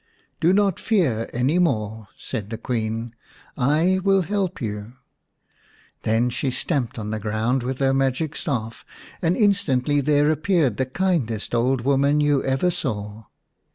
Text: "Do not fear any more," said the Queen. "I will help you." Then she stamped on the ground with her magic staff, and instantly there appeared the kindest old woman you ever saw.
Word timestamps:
"Do 0.39 0.51
not 0.51 0.79
fear 0.79 1.29
any 1.31 1.59
more," 1.59 2.07
said 2.17 2.49
the 2.49 2.57
Queen. 2.57 3.13
"I 3.55 3.99
will 4.03 4.23
help 4.23 4.59
you." 4.59 4.93
Then 6.01 6.31
she 6.31 6.49
stamped 6.49 6.97
on 6.97 7.11
the 7.11 7.19
ground 7.19 7.61
with 7.61 7.77
her 7.77 7.93
magic 7.93 8.35
staff, 8.35 8.83
and 9.21 9.37
instantly 9.37 10.01
there 10.01 10.31
appeared 10.31 10.77
the 10.77 10.87
kindest 10.87 11.53
old 11.53 11.81
woman 11.81 12.19
you 12.19 12.43
ever 12.43 12.71
saw. 12.71 13.25